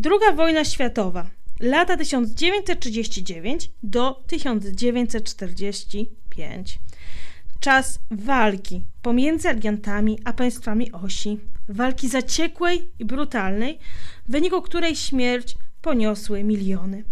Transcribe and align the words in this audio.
Druga 0.00 0.32
wojna 0.32 0.64
światowa. 0.64 1.26
Lata 1.60 1.96
1939 1.96 3.70
do 3.82 4.22
1945. 4.26 6.78
Czas 7.60 7.98
walki 8.10 8.82
pomiędzy 9.02 9.48
aliantami 9.48 10.18
a 10.24 10.32
państwami 10.32 10.92
osi. 10.92 11.38
Walki 11.68 12.08
zaciekłej 12.08 12.88
i 12.98 13.04
brutalnej, 13.04 13.78
w 14.28 14.32
wyniku 14.32 14.62
której 14.62 14.96
śmierć 14.96 15.54
poniosły 15.82 16.44
miliony. 16.44 17.04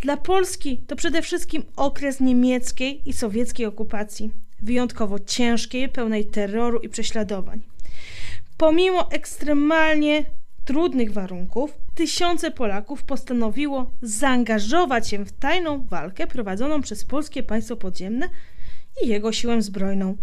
Dla 0.00 0.16
Polski 0.16 0.78
to 0.86 0.96
przede 0.96 1.22
wszystkim 1.22 1.62
okres 1.76 2.20
niemieckiej 2.20 3.08
i 3.08 3.12
sowieckiej 3.12 3.66
okupacji, 3.66 4.30
wyjątkowo 4.62 5.18
ciężkiej, 5.18 5.88
pełnej 5.88 6.26
terroru 6.26 6.78
i 6.78 6.88
prześladowań. 6.88 7.60
Pomimo 8.56 9.10
ekstremalnie 9.10 10.24
trudnych 10.64 11.12
warunków, 11.12 11.83
tysiące 11.94 12.50
Polaków 12.50 13.02
postanowiło 13.02 13.90
zaangażować 14.02 15.08
się 15.08 15.24
w 15.24 15.32
tajną 15.32 15.84
walkę 15.84 16.26
prowadzoną 16.26 16.82
przez 16.82 17.04
polskie 17.04 17.42
państwo 17.42 17.76
podziemne 17.76 18.28
i 19.02 19.08
jego 19.08 19.32
siłę 19.32 19.62
zbrojną 19.62 20.16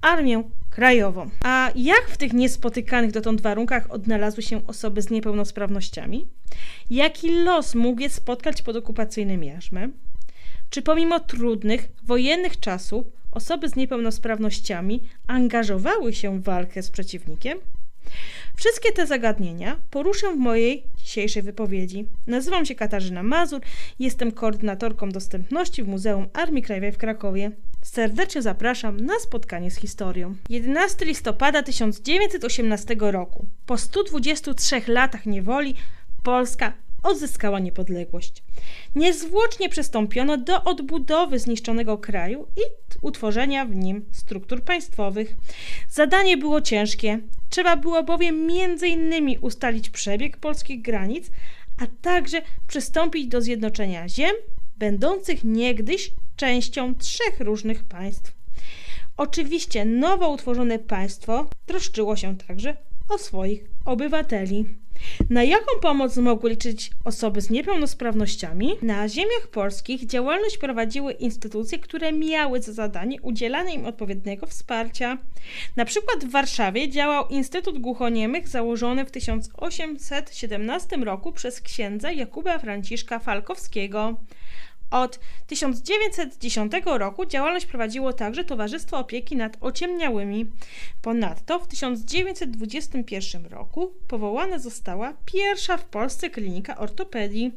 Armię 0.00 0.42
Krajową. 0.70 1.30
A 1.42 1.70
jak 1.74 2.08
w 2.08 2.16
tych 2.16 2.32
niespotykanych 2.32 3.10
dotąd 3.10 3.40
warunkach 3.40 3.90
odnalazły 3.90 4.42
się 4.42 4.66
osoby 4.66 5.02
z 5.02 5.10
niepełnosprawnościami? 5.10 6.26
Jaki 6.90 7.30
los 7.30 7.74
mógł 7.74 8.00
je 8.00 8.10
spotkać 8.10 8.62
pod 8.62 8.76
okupacyjnym 8.76 9.44
jarzmem? 9.44 9.92
Czy 10.70 10.82
pomimo 10.82 11.20
trudnych, 11.20 11.88
wojennych 12.04 12.60
czasów 12.60 13.06
osoby 13.32 13.68
z 13.68 13.76
niepełnosprawnościami 13.76 15.02
angażowały 15.26 16.12
się 16.12 16.40
w 16.40 16.44
walkę 16.44 16.82
z 16.82 16.90
przeciwnikiem? 16.90 17.58
Wszystkie 18.56 18.92
te 18.92 19.06
zagadnienia 19.06 19.76
poruszę 19.90 20.32
w 20.32 20.36
mojej 20.36 20.84
dzisiejszej 20.96 21.42
wypowiedzi. 21.42 22.06
Nazywam 22.26 22.66
się 22.66 22.74
Katarzyna 22.74 23.22
Mazur, 23.22 23.60
jestem 23.98 24.32
koordynatorką 24.32 25.08
dostępności 25.08 25.82
w 25.82 25.88
Muzeum 25.88 26.26
Armii 26.32 26.62
Krajowej 26.62 26.92
w 26.92 26.98
Krakowie. 26.98 27.50
Serdecznie 27.82 28.42
zapraszam 28.42 29.00
na 29.00 29.18
spotkanie 29.18 29.70
z 29.70 29.76
historią. 29.76 30.34
11 30.48 31.04
listopada 31.04 31.62
1918 31.62 32.96
roku. 32.98 33.46
Po 33.66 33.78
123 33.78 34.82
latach 34.86 35.26
niewoli 35.26 35.74
Polska 36.22 36.72
odzyskała 37.08 37.58
niepodległość. 37.58 38.42
Niezwłocznie 38.94 39.68
przystąpiono 39.68 40.36
do 40.36 40.64
odbudowy 40.64 41.38
zniszczonego 41.38 41.98
kraju 41.98 42.46
i 42.56 42.60
utworzenia 43.02 43.64
w 43.64 43.74
nim 43.74 44.04
struktur 44.12 44.64
państwowych. 44.64 45.36
Zadanie 45.90 46.36
było 46.36 46.60
ciężkie. 46.60 47.20
Trzeba 47.50 47.76
było 47.76 48.02
bowiem 48.02 48.46
między 48.46 48.88
innymi 48.88 49.38
ustalić 49.38 49.90
przebieg 49.90 50.36
polskich 50.36 50.82
granic, 50.82 51.30
a 51.82 51.86
także 52.02 52.42
przystąpić 52.66 53.26
do 53.26 53.42
zjednoczenia 53.42 54.08
ziem, 54.08 54.34
będących 54.76 55.44
niegdyś 55.44 56.12
częścią 56.36 56.94
trzech 56.94 57.40
różnych 57.40 57.84
państw. 57.84 58.32
Oczywiście 59.16 59.84
nowo 59.84 60.30
utworzone 60.30 60.78
państwo 60.78 61.46
troszczyło 61.66 62.16
się 62.16 62.36
także 62.36 62.76
o 63.08 63.18
swoich 63.18 63.64
obywateli. 63.84 64.64
Na 65.30 65.42
jaką 65.42 65.80
pomoc 65.82 66.16
mogły 66.16 66.50
liczyć 66.50 66.90
osoby 67.04 67.40
z 67.40 67.50
niepełnosprawnościami? 67.50 68.74
Na 68.82 69.08
ziemiach 69.08 69.48
polskich 69.52 70.06
działalność 70.06 70.58
prowadziły 70.58 71.12
instytucje, 71.12 71.78
które 71.78 72.12
miały 72.12 72.62
za 72.62 72.72
zadanie 72.72 73.20
udzielanie 73.22 73.74
im 73.74 73.86
odpowiedniego 73.86 74.46
wsparcia. 74.46 75.18
Na 75.76 75.84
przykład 75.84 76.24
w 76.24 76.30
Warszawie 76.30 76.88
działał 76.88 77.28
Instytut 77.28 77.78
Głuchoniemych 77.78 78.48
założony 78.48 79.04
w 79.04 79.10
1817 79.10 80.96
roku 80.96 81.32
przez 81.32 81.60
księdza 81.60 82.12
Jakuba 82.12 82.58
Franciszka 82.58 83.18
Falkowskiego. 83.18 84.16
Od 84.90 85.20
1910 85.46 86.72
roku 86.84 87.26
działalność 87.26 87.66
prowadziło 87.66 88.12
także 88.12 88.44
Towarzystwo 88.44 88.98
Opieki 88.98 89.36
nad 89.36 89.56
Ociemniałymi. 89.60 90.46
Ponadto 91.02 91.58
w 91.58 91.68
1921 91.68 93.46
roku 93.46 93.92
powołana 94.08 94.58
została 94.58 95.14
pierwsza 95.24 95.76
w 95.76 95.84
Polsce 95.84 96.30
klinika 96.30 96.76
ortopedii. 96.76 97.52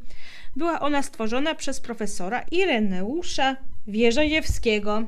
Była 0.55 0.79
ona 0.79 1.03
stworzona 1.03 1.55
przez 1.55 1.79
profesora 1.79 2.45
Ireneusza 2.51 3.55
Wierzejewskiego. 3.87 5.03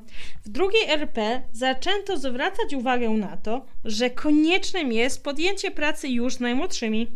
W 0.46 0.50
drugiej 0.50 0.90
RP 0.90 1.42
zaczęto 1.54 2.18
zwracać 2.18 2.74
uwagę 2.74 3.10
na 3.10 3.38
to, 3.38 3.66
że 3.86 4.10
koniecznym 4.10 4.92
jest 4.92 5.24
podjęcie 5.24 5.72
pracy 5.72 6.08
już 6.08 6.34
z 6.34 6.40
najmłodszymi. 6.40 7.08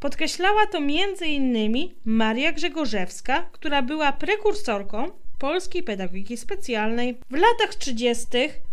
Podkreślała 0.00 0.66
to 0.66 0.78
m.in. 0.78 1.88
Maria 2.04 2.52
Grzegorzewska, 2.52 3.48
która 3.52 3.82
była 3.82 4.12
prekursorką 4.12 5.10
polskiej 5.38 5.82
pedagogiki 5.82 6.36
specjalnej. 6.36 7.18
W 7.30 7.34
latach 7.34 7.74
30. 7.74 8.26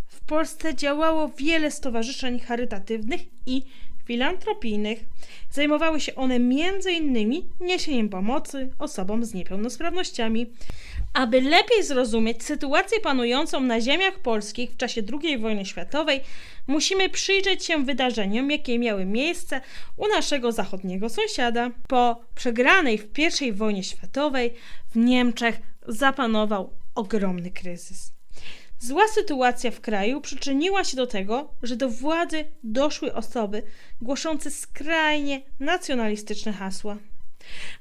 w 0.08 0.22
Polsce 0.22 0.76
działało 0.76 1.30
wiele 1.30 1.72
stowarzyszeń 1.72 2.40
charytatywnych 2.40 3.22
i 3.46 3.64
filantropijnych. 4.06 5.06
Zajmowały 5.52 6.00
się 6.00 6.16
one 6.16 6.36
m.in. 6.36 7.44
niesieniem 7.62 8.10
pomocy 8.10 8.70
osobom 8.80 9.26
z 9.26 9.34
niepełnosprawnościami. 9.34 10.52
Aby 11.14 11.42
lepiej 11.42 11.84
zrozumieć 11.84 12.44
sytuację 12.44 13.00
panującą 13.00 13.60
na 13.60 13.82
ziemiach 13.82 14.20
polskich 14.20 14.72
w 14.72 14.78
czasie 14.78 15.02
II 15.24 15.38
wojny 15.38 15.66
światowej, 15.66 16.22
musimy 16.68 17.10
przyjrzeć 17.10 17.66
się 17.66 17.86
wydarzeniom, 17.86 18.52
jakie 18.52 18.80
miały 18.80 19.06
miejsce 19.06 19.62
u 19.98 20.08
naszego 20.08 20.52
zachodniego 20.52 21.10
sąsiada. 21.10 21.72
Po 21.88 22.22
przegranej 22.36 22.98
w 22.98 23.42
I 23.42 23.54
wojnie 23.54 23.84
światowej 23.84 24.54
w 24.92 24.96
Niemczech 24.96 25.60
zapanował 25.88 26.74
ogromny 26.96 27.52
kryzys. 27.52 28.14
Zła 28.80 29.08
sytuacja 29.08 29.72
w 29.72 29.82
kraju 29.82 30.22
przyczyniła 30.22 30.84
się 30.84 30.98
do 30.98 31.08
tego, 31.08 31.54
że 31.64 31.76
do 31.76 31.90
władzy 31.90 32.46
doszły 32.64 33.14
osoby 33.14 33.64
głoszące 34.02 34.52
skrajnie 34.52 35.42
nacjonalistyczne 35.60 36.54
hasła. 36.54 36.98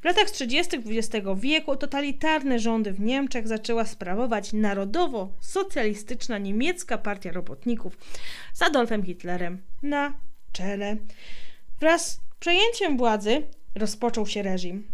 W 0.01 0.05
latach 0.05 0.31
30. 0.31 0.77
XX 0.77 1.27
wieku 1.37 1.77
totalitarne 1.77 2.59
rządy 2.59 2.93
w 2.93 3.01
Niemczech 3.01 3.49
zaczęła 3.49 3.85
sprawować 3.85 4.53
narodowo-socjalistyczna 4.53 6.39
niemiecka 6.39 6.99
partia 6.99 7.33
robotników 7.33 7.99
z 8.53 8.63
Adolfem 8.63 9.03
Hitlerem 9.03 9.63
na 9.83 10.15
czele. 10.53 10.97
Wraz 11.81 12.11
z 12.11 12.21
przejęciem 12.41 12.97
władzy 12.97 13.43
rozpoczął 13.75 14.27
się 14.27 14.43
reżim. 14.43 14.87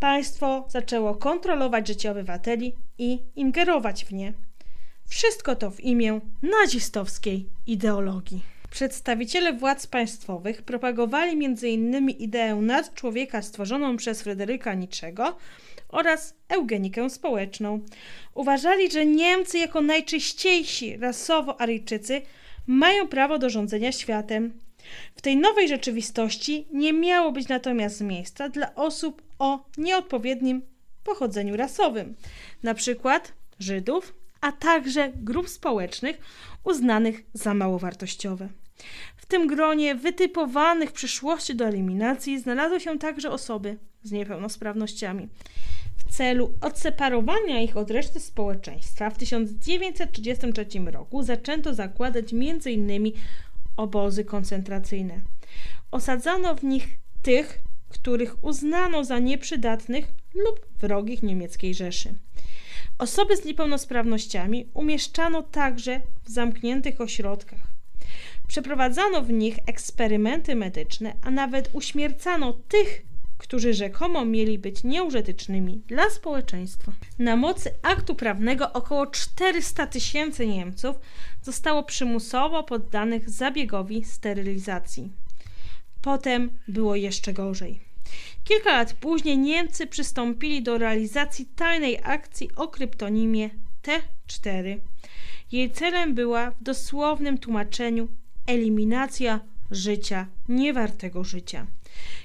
Państwo 0.00 0.64
zaczęło 0.68 1.14
kontrolować 1.14 1.86
życie 1.88 2.10
obywateli 2.10 2.74
i 2.98 3.22
ingerować 3.36 4.04
w 4.04 4.12
nie. 4.12 4.32
Wszystko 5.08 5.56
to 5.56 5.70
w 5.70 5.80
imię 5.80 6.20
nazistowskiej 6.42 7.48
ideologii. 7.66 8.57
Przedstawiciele 8.70 9.52
władz 9.52 9.86
państwowych 9.86 10.62
propagowali 10.62 11.44
m.in. 11.44 12.10
ideę 12.10 12.54
nadczłowieka 12.54 13.42
stworzoną 13.42 13.96
przez 13.96 14.22
Fryderyka 14.22 14.74
Niczego 14.74 15.36
oraz 15.88 16.34
eugenikę 16.48 17.10
społeczną. 17.10 17.80
Uważali, 18.34 18.90
że 18.90 19.06
Niemcy 19.06 19.58
jako 19.58 19.80
najczyściejsi 19.80 20.96
rasowo 20.96 21.60
Aryjczycy 21.60 22.22
mają 22.66 23.08
prawo 23.08 23.38
do 23.38 23.50
rządzenia 23.50 23.92
światem. 23.92 24.52
W 25.16 25.20
tej 25.20 25.36
nowej 25.36 25.68
rzeczywistości 25.68 26.66
nie 26.72 26.92
miało 26.92 27.32
być 27.32 27.48
natomiast 27.48 28.00
miejsca 28.00 28.48
dla 28.48 28.74
osób 28.74 29.22
o 29.38 29.64
nieodpowiednim 29.78 30.62
pochodzeniu 31.04 31.56
rasowym, 31.56 32.14
na 32.62 32.74
przykład 32.74 33.32
Żydów, 33.58 34.14
a 34.40 34.52
także 34.52 35.12
grup 35.16 35.48
społecznych 35.48 36.18
uznanych 36.64 37.22
za 37.32 37.54
mało 37.54 37.78
wartościowe. 37.78 38.48
W 39.16 39.26
tym 39.26 39.46
gronie 39.46 39.94
wytypowanych 39.94 40.90
w 40.90 40.92
przyszłości 40.92 41.54
do 41.54 41.64
eliminacji 41.64 42.40
znalazły 42.40 42.80
się 42.80 42.98
także 42.98 43.30
osoby 43.30 43.78
z 44.02 44.12
niepełnosprawnościami. 44.12 45.28
W 45.96 46.12
celu 46.16 46.54
odseparowania 46.60 47.60
ich 47.60 47.76
od 47.76 47.90
reszty 47.90 48.20
społeczeństwa 48.20 49.10
w 49.10 49.18
1933 49.18 50.66
roku 50.86 51.22
zaczęto 51.22 51.74
zakładać 51.74 52.32
m.in. 52.32 53.12
obozy 53.76 54.24
koncentracyjne. 54.24 55.20
Osadzano 55.90 56.54
w 56.54 56.64
nich 56.64 56.98
tych, 57.22 57.58
których 57.88 58.44
uznano 58.44 59.04
za 59.04 59.18
nieprzydatnych 59.18 60.06
lub 60.34 60.66
wrogich 60.80 61.22
niemieckiej 61.22 61.74
Rzeszy. 61.74 62.14
Osoby 62.98 63.36
z 63.36 63.44
niepełnosprawnościami 63.44 64.68
umieszczano 64.74 65.42
także 65.42 66.00
w 66.24 66.30
zamkniętych 66.30 67.00
ośrodkach. 67.00 67.60
Przeprowadzano 68.48 69.22
w 69.22 69.30
nich 69.30 69.58
eksperymenty 69.66 70.54
medyczne, 70.54 71.14
a 71.22 71.30
nawet 71.30 71.70
uśmiercano 71.72 72.52
tych, 72.52 73.02
którzy 73.38 73.74
rzekomo 73.74 74.24
mieli 74.24 74.58
być 74.58 74.84
nieużytecznymi 74.84 75.82
dla 75.86 76.10
społeczeństwa. 76.10 76.92
Na 77.18 77.36
mocy 77.36 77.70
aktu 77.82 78.14
prawnego 78.14 78.72
około 78.72 79.06
400 79.06 79.86
tysięcy 79.86 80.46
Niemców 80.46 80.96
zostało 81.42 81.82
przymusowo 81.82 82.62
poddanych 82.62 83.30
zabiegowi 83.30 84.04
sterylizacji. 84.04 85.12
Potem 86.02 86.50
było 86.68 86.96
jeszcze 86.96 87.32
gorzej. 87.32 87.87
Kilka 88.44 88.72
lat 88.72 88.92
później 88.92 89.38
Niemcy 89.38 89.86
przystąpili 89.86 90.62
do 90.62 90.78
realizacji 90.78 91.46
tajnej 91.46 91.98
akcji 92.02 92.50
o 92.56 92.68
kryptonimie 92.68 93.50
T4. 93.82 94.78
Jej 95.52 95.70
celem 95.70 96.14
była 96.14 96.50
w 96.50 96.62
dosłownym 96.62 97.38
tłumaczeniu 97.38 98.08
eliminacja 98.46 99.40
życia 99.70 100.26
niewartego 100.48 101.24
życia. 101.24 101.66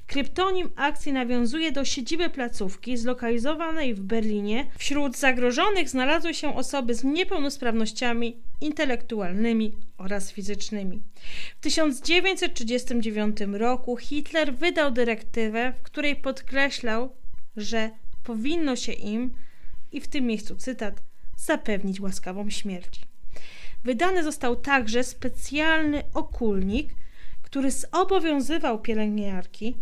Kryptonim 0.08 0.70
akcji 0.76 1.14
nawiązuje 1.14 1.72
do 1.72 1.86
siedziby 1.86 2.30
placówki 2.30 2.98
zlokalizowanej 2.98 3.94
w 3.94 4.00
Berlinie. 4.00 4.66
Wśród 4.78 5.18
zagrożonych 5.18 5.90
znalazły 5.90 6.34
się 6.34 6.56
osoby 6.56 6.96
z 6.96 7.04
niepełnosprawnościami 7.04 8.38
intelektualnymi 8.64 9.74
oraz 9.98 10.32
fizycznymi. 10.32 11.02
W 11.58 11.64
1939 11.64 13.38
roku 13.54 13.98
Hitler 13.98 14.56
wydał 14.56 14.92
dyrektywę, 14.92 15.74
w 15.80 15.82
której 15.82 16.16
podkreślał, 16.16 17.16
że 17.58 17.90
powinno 18.24 18.76
się 18.76 18.92
im, 18.92 19.34
i 19.92 20.02
w 20.02 20.08
tym 20.08 20.26
miejscu 20.26 20.56
cytat, 20.56 21.04
zapewnić 21.38 22.00
łaskawą 22.00 22.50
śmierć. 22.50 23.02
Wydany 23.84 24.24
został 24.24 24.56
także 24.56 25.04
specjalny 25.04 26.04
okulnik, 26.14 26.90
który 27.42 27.72
zobowiązywał 27.72 28.82
pielęgniarki 28.82 29.76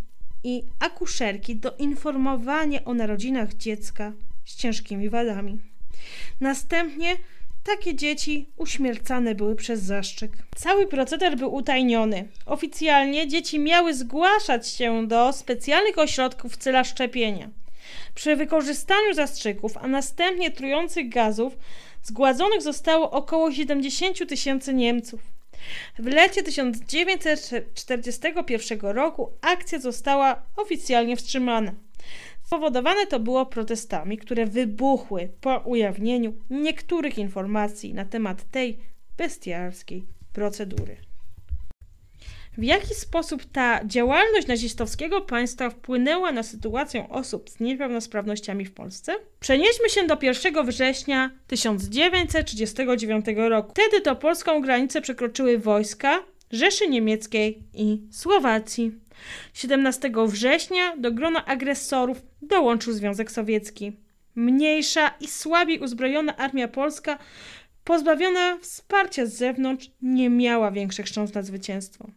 i 0.44 0.63
akuszerki 0.80 1.56
do 1.56 1.75
informowania 1.75 2.86
o 2.86 2.94
narodzinach 2.94 3.54
dziecka 3.54 4.13
z 4.45 4.56
ciężkimi 4.56 5.10
wadami. 5.10 5.60
Następnie 6.39 7.18
takie 7.63 7.95
dzieci 7.95 8.49
uśmiercane 8.57 9.35
były 9.35 9.55
przez 9.55 9.81
zaszczyk. 9.81 10.31
Cały 10.55 10.87
proceder 10.87 11.37
był 11.37 11.53
utajniony. 11.53 12.27
Oficjalnie 12.45 13.27
dzieci 13.27 13.59
miały 13.59 13.93
zgłaszać 13.93 14.67
się 14.67 15.07
do 15.07 15.33
specjalnych 15.33 15.97
ośrodków 15.97 16.53
w 16.53 16.57
celu 16.57 16.85
szczepienia. 16.85 17.49
Przy 18.15 18.35
wykorzystaniu 18.35 19.13
zastrzyków, 19.13 19.77
a 19.77 19.87
następnie 19.87 20.51
trujących 20.51 21.09
gazów, 21.09 21.57
zgładzonych 22.03 22.61
zostało 22.61 23.11
około 23.11 23.51
70 23.51 24.29
tysięcy 24.29 24.73
Niemców. 24.73 25.21
W 25.99 26.05
lecie 26.05 26.43
1941 26.43 28.79
roku 28.79 29.31
akcja 29.41 29.79
została 29.79 30.41
oficjalnie 30.55 31.15
wstrzymana. 31.15 31.73
Spowodowane 32.51 33.07
to 33.07 33.19
było 33.19 33.45
protestami, 33.45 34.18
które 34.18 34.45
wybuchły 34.45 35.30
po 35.42 35.57
ujawnieniu 35.57 36.33
niektórych 36.50 37.18
informacji 37.18 37.94
na 37.94 38.06
temat 38.06 38.51
tej 38.51 38.80
bestialskiej 39.18 40.03
procedury. 40.33 40.98
W 42.57 42.63
jaki 42.63 42.95
sposób 42.95 43.45
ta 43.45 43.86
działalność 43.86 44.48
nazistowskiego 44.48 45.21
państwa 45.21 45.69
wpłynęła 45.69 46.31
na 46.31 46.44
sytuację 46.44 47.09
osób 47.09 47.50
z 47.50 47.59
niepełnosprawnościami 47.59 48.65
w 48.65 48.74
Polsce? 48.74 49.15
Przenieśmy 49.39 49.89
się 49.89 50.07
do 50.07 50.18
1 50.21 50.65
września 50.65 51.31
1939 51.47 53.25
roku. 53.36 53.71
Wtedy 53.71 54.01
to 54.01 54.15
polską 54.15 54.62
granicę 54.62 55.01
przekroczyły 55.01 55.57
wojska 55.57 56.24
Rzeszy 56.51 56.88
Niemieckiej 56.88 57.63
i 57.74 58.01
Słowacji. 58.12 58.92
17 59.54 60.12
września 60.27 60.97
do 60.97 61.12
grona 61.12 61.45
agresorów 61.45 62.31
dołączył 62.41 62.93
Związek 62.93 63.31
Sowiecki. 63.31 63.91
Mniejsza 64.35 65.07
i 65.19 65.27
słabiej 65.27 65.79
uzbrojona 65.79 66.38
armia 66.38 66.67
polska, 66.67 67.17
pozbawiona 67.83 68.57
wsparcia 68.57 69.25
z 69.25 69.33
zewnątrz, 69.33 69.91
nie 70.01 70.29
miała 70.29 70.71
większych 70.71 71.07
szans 71.07 71.33
na 71.33 71.41
zwycięstwo. 71.41 72.07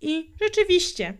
I 0.00 0.30
rzeczywiście, 0.42 1.14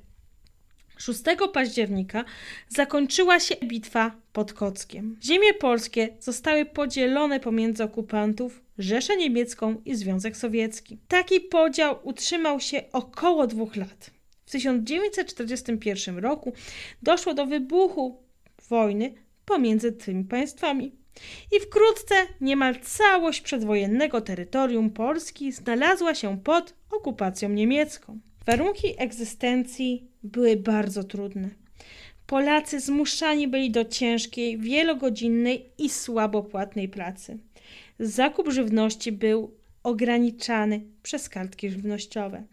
6 0.97 1.23
października 1.53 2.25
zakończyła 2.69 3.41
się 3.41 3.55
bitwa 3.65 4.17
pod 4.33 4.53
Kockiem. 4.53 5.17
Ziemie 5.25 5.55
polskie 5.55 6.09
zostały 6.21 6.65
podzielone 6.67 7.41
pomiędzy 7.41 7.85
okupantów, 7.85 8.63
Rzeszę 8.79 9.17
Niemiecką 9.17 9.83
i 9.85 9.95
Związek 9.95 10.37
Sowiecki. 10.37 10.99
Taki 11.09 11.41
podział 11.41 11.99
utrzymał 12.03 12.61
się 12.61 12.83
około 12.93 13.47
dwóch 13.47 13.77
lat. 13.77 14.11
W 14.47 14.51
1941 14.51 16.19
roku 16.19 16.53
doszło 17.03 17.35
do 17.35 17.47
wybuchu 17.47 18.24
wojny 18.69 19.15
pomiędzy 19.45 19.93
tymi 19.93 20.25
państwami. 20.25 20.93
I 21.53 21.61
wkrótce 21.61 22.15
niemal 22.41 22.81
całość 22.81 23.41
przedwojennego 23.41 24.21
terytorium 24.21 24.91
Polski 24.91 25.53
znalazła 25.53 26.15
się 26.15 26.41
pod 26.41 26.75
okupacją 26.91 27.49
niemiecką. 27.49 28.21
Warunki 28.47 28.95
egzystencji 28.99 30.09
były 30.23 30.57
bardzo 30.57 31.05
trudne. 31.05 31.51
Polacy 32.27 32.81
zmuszani 32.81 33.49
byli 33.49 33.71
do 33.71 33.85
ciężkiej, 33.85 34.59
wielogodzinnej 34.59 35.71
i 35.79 35.91
słabo 35.91 36.43
płatnej 36.43 36.89
pracy. 36.89 37.39
Zakup 37.99 38.49
żywności 38.49 39.13
był 39.13 39.57
ograniczany 39.83 40.81
przez 41.03 41.29
kartki 41.29 41.71
żywnościowe. 41.71 42.45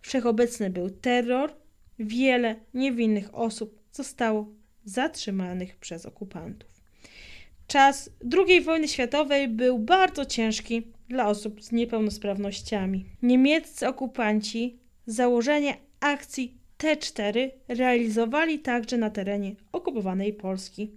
Wszechobecny 0.00 0.70
był 0.70 0.90
terror, 0.90 1.52
wiele 1.98 2.56
niewinnych 2.74 3.34
osób 3.34 3.80
zostało 3.92 4.48
zatrzymanych 4.84 5.76
przez 5.76 6.06
okupantów. 6.06 6.74
Czas 7.66 8.10
II 8.36 8.60
wojny 8.60 8.88
światowej 8.88 9.48
był 9.48 9.78
bardzo 9.78 10.24
ciężki 10.24 10.82
dla 11.08 11.28
osób 11.28 11.62
z 11.62 11.72
niepełnosprawnościami. 11.72 13.04
Niemieccy 13.22 13.88
okupanci 13.88 14.78
założenie 15.06 15.76
akcji 16.00 16.58
T4 16.78 17.50
realizowali 17.68 18.58
także 18.58 18.98
na 18.98 19.10
terenie 19.10 19.54
okupowanej 19.72 20.32
Polski. 20.32 20.90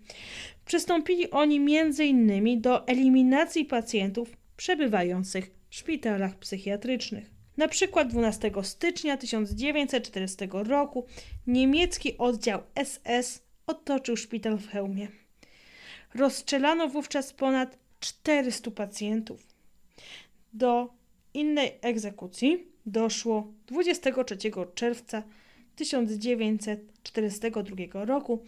Przystąpili 0.65 1.31
oni 1.31 1.77
m.in. 1.79 2.61
do 2.61 2.87
eliminacji 2.87 3.65
pacjentów 3.65 4.37
przebywających 4.57 5.51
w 5.69 5.75
szpitalach 5.75 6.35
psychiatrycznych. 6.35 7.31
Na 7.57 7.67
przykład 7.67 8.07
12 8.07 8.51
stycznia 8.63 9.17
1940 9.17 10.37
roku 10.51 11.05
niemiecki 11.47 12.17
oddział 12.17 12.61
SS 12.83 13.46
otoczył 13.67 14.17
szpital 14.17 14.57
w 14.57 14.67
Chełmie. 14.67 15.07
Rozstrzelano 16.15 16.87
wówczas 16.87 17.33
ponad 17.33 17.77
400 17.99 18.71
pacjentów. 18.71 19.47
Do 20.53 20.93
innej 21.33 21.77
egzekucji 21.81 22.67
doszło 22.85 23.47
23 23.67 24.37
czerwca 24.75 25.23
1942 25.75 28.05
roku, 28.05 28.43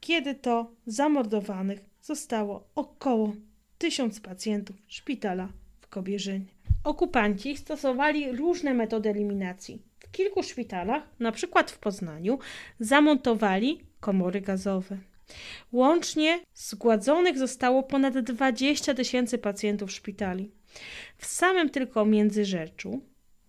kiedy 0.00 0.34
to 0.34 0.72
zamordowanych 0.86 1.80
zostało 2.02 2.68
około 2.74 3.32
1000 3.78 4.20
pacjentów 4.20 4.76
szpitala 4.88 5.48
w 5.80 5.88
Kobierzynie. 5.88 6.51
Okupanci 6.84 7.56
stosowali 7.56 8.32
różne 8.32 8.74
metody 8.74 9.08
eliminacji. 9.08 9.82
W 9.98 10.10
kilku 10.10 10.42
szpitalach, 10.42 11.02
na 11.20 11.32
przykład 11.32 11.70
w 11.70 11.78
Poznaniu, 11.78 12.38
zamontowali 12.80 13.80
komory 14.00 14.40
gazowe. 14.40 14.98
Łącznie 15.72 16.40
zgładzonych 16.54 17.38
zostało 17.38 17.82
ponad 17.82 18.18
20 18.18 18.94
tysięcy 18.94 19.38
pacjentów 19.38 19.92
szpitali. 19.92 20.50
W 21.16 21.26
samym 21.26 21.70
tylko 21.70 22.04
Międzyrzeczu 22.04 23.00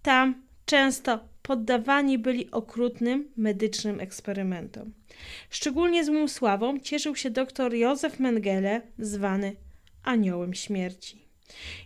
Tam 0.01 0.41
często 0.65 1.19
poddawani 1.41 2.17
byli 2.17 2.51
okrutnym 2.51 3.31
medycznym 3.37 3.99
eksperymentom. 3.99 4.93
Szczególnie 5.49 6.05
złą 6.05 6.27
sławą 6.27 6.79
cieszył 6.79 7.15
się 7.15 7.29
dr 7.29 7.73
Józef 7.73 8.19
Mengele, 8.19 8.81
zwany 8.99 9.55
Aniołem 10.03 10.53
Śmierci. 10.53 11.25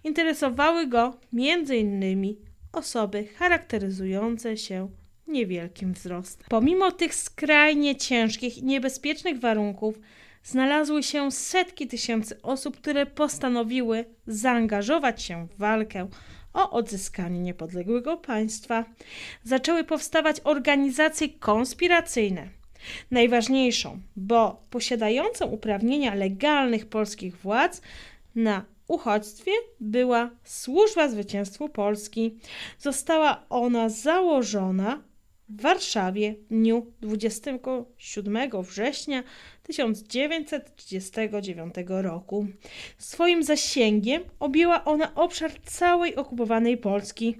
Interesowały 0.03 0.87
go 0.87 1.17
m.in. 1.33 2.35
osoby 2.71 3.27
charakteryzujące 3.27 4.57
się 4.57 4.89
niewielkim 5.27 5.93
wzrostem. 5.93 6.47
Pomimo 6.49 6.91
tych 6.91 7.15
skrajnie 7.15 7.95
ciężkich 7.95 8.57
i 8.57 8.63
niebezpiecznych 8.63 9.39
warunków, 9.39 9.99
znalazły 10.43 11.03
się 11.03 11.31
setki 11.31 11.87
tysięcy 11.87 12.41
osób, 12.41 12.77
które 12.77 13.05
postanowiły 13.05 14.05
zaangażować 14.27 15.21
się 15.21 15.47
w 15.47 15.57
walkę 15.57 16.07
o 16.53 16.69
odzyskanie 16.71 17.39
niepodległego 17.39 18.17
państwa. 18.17 18.85
Zaczęły 19.43 19.83
powstawać 19.83 20.37
organizacje 20.43 21.29
konspiracyjne. 21.29 22.49
Najważniejszą, 23.11 23.99
bo 24.15 24.63
posiadającą 24.69 25.45
uprawnienia 25.45 26.15
legalnych 26.15 26.85
polskich 26.85 27.37
władz 27.37 27.81
na 28.35 28.65
uchodźstwie 28.87 29.51
była 29.79 30.29
Służba 30.43 31.09
Zwycięstwu 31.09 31.69
Polski. 31.69 32.37
Została 32.79 33.45
ona 33.49 33.89
założona 33.89 35.03
w 35.57 35.61
Warszawie 35.61 36.33
w 36.33 36.47
dniu 36.47 36.93
27 37.01 38.63
września 38.63 39.23
1939 39.63 41.75
roku. 41.87 42.47
Swoim 42.97 43.43
zasięgiem 43.43 44.23
objęła 44.39 44.85
ona 44.85 45.15
obszar 45.15 45.61
całej 45.61 46.15
okupowanej 46.15 46.77
Polski. 46.77 47.37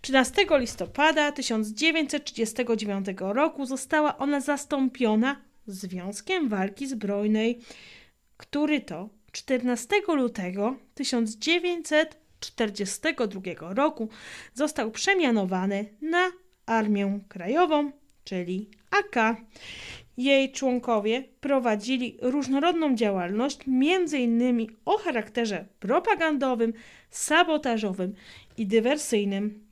13 0.00 0.46
listopada 0.50 1.32
1939 1.32 3.06
roku 3.18 3.66
została 3.66 4.18
ona 4.18 4.40
zastąpiona 4.40 5.40
Związkiem 5.66 6.48
Walki 6.48 6.86
Zbrojnej, 6.86 7.60
który 8.36 8.80
to 8.80 9.08
14 9.32 9.96
lutego 10.08 10.76
1942 10.94 13.74
roku 13.74 14.08
został 14.54 14.90
przemianowany 14.90 15.94
na 16.00 16.30
Armię 16.66 17.20
Krajową, 17.28 17.92
czyli 18.24 18.70
AK. 18.90 19.36
Jej 20.16 20.52
członkowie 20.52 21.24
prowadzili 21.40 22.16
różnorodną 22.22 22.94
działalność, 22.94 23.58
m.in. 23.68 24.66
o 24.84 24.98
charakterze 24.98 25.66
propagandowym, 25.80 26.72
sabotażowym 27.10 28.14
i 28.56 28.66
dywersyjnym. 28.66 29.70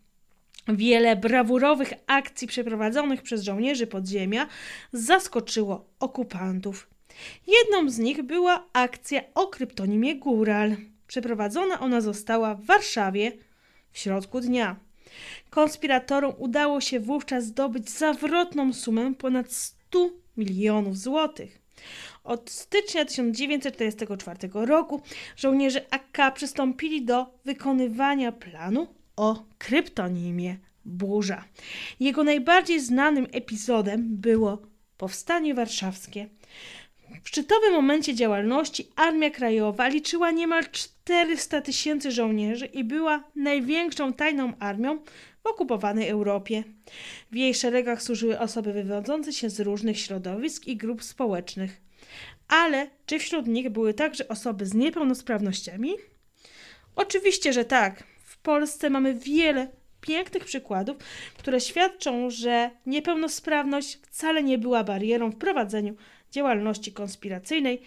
Wiele 0.69 1.17
brawurowych 1.17 1.93
akcji 2.07 2.49
przeprowadzonych 2.49 3.23
przez 3.23 3.43
żołnierzy 3.43 3.87
podziemia 3.87 4.47
zaskoczyło 4.93 5.89
okupantów. 6.01 6.89
Jedną 7.47 7.91
z 7.91 7.99
nich 7.99 8.23
była 8.23 8.65
akcja 8.73 9.21
o 9.35 9.47
kryptonimie 9.47 10.17
Góral. 10.17 10.77
Przeprowadzona 11.07 11.81
ona 11.81 12.01
została 12.01 12.55
w 12.55 12.65
Warszawie 12.65 13.33
w 13.93 13.99
środku 13.99 14.41
dnia. 14.41 14.77
Konspiratorom 15.51 16.33
udało 16.39 16.81
się 16.81 17.01
wówczas 17.01 17.45
zdobyć 17.45 17.91
zawrotną 17.91 18.73
sumę 18.73 19.15
ponad 19.15 19.53
100 19.53 20.11
milionów 20.37 20.99
złotych. 20.99 21.59
Od 22.25 22.51
stycznia 22.51 23.05
1944 23.05 24.39
roku 24.53 25.03
żołnierze 25.37 25.85
AK 25.91 26.35
przystąpili 26.35 27.05
do 27.05 27.27
wykonywania 27.45 28.33
planu 28.33 28.87
o 29.17 29.45
kryptonimie 29.59 30.59
Burza. 30.85 31.45
Jego 32.01 32.25
najbardziej 32.25 32.81
znanym 32.81 33.27
epizodem 33.33 34.17
było 34.17 34.63
Powstanie 34.97 35.55
Warszawskie. 35.55 36.29
W 37.23 37.29
szczytowym 37.29 37.73
momencie 37.73 38.15
działalności 38.15 38.89
Armia 38.97 39.31
Krajowa 39.31 39.89
liczyła 39.89 40.31
niemal 40.31 40.65
400 40.71 41.61
tysięcy 41.61 42.11
żołnierzy 42.11 42.67
i 42.67 42.85
była 42.85 43.25
największą 43.37 44.13
tajną 44.13 44.53
armią 44.59 44.99
w 45.43 45.47
okupowanej 45.47 46.09
Europie. 46.09 46.65
W 47.33 47.37
jej 47.37 47.55
szeregach 47.55 48.03
służyły 48.03 48.39
osoby 48.39 48.73
wywodzące 48.73 49.33
się 49.33 49.51
z 49.51 49.61
różnych 49.61 50.01
środowisk 50.01 50.67
i 50.67 50.77
grup 50.77 51.03
społecznych. 51.03 51.81
Ale 52.49 52.91
czy 53.07 53.19
wśród 53.19 53.47
nich 53.47 53.71
były 53.71 53.95
także 53.95 54.29
osoby 54.29 54.67
z 54.67 54.75
niepełnosprawnościami? 54.75 55.95
Oczywiście, 56.97 57.53
że 57.53 57.65
tak. 57.65 58.05
W 58.25 58.39
Polsce 58.39 58.91
mamy 58.91 59.15
wiele 59.15 59.69
pięknych 60.01 60.45
przykładów, 60.45 60.97
które 61.39 61.61
świadczą, 61.61 62.31
że 62.31 62.71
niepełnosprawność 62.87 63.99
wcale 64.03 64.43
nie 64.43 64.59
była 64.59 64.85
barierą 64.85 65.31
w 65.31 65.37
prowadzeniu 65.37 65.97
działalności 66.31 66.93
konspiracyjnej, 66.93 67.83